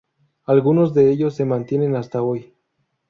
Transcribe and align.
Algunos 0.45 0.95
de 0.95 1.11
ellos 1.11 1.35
se 1.35 1.45
mantienen 1.45 1.95
hasta 1.95 2.23
hoy. 2.23 2.55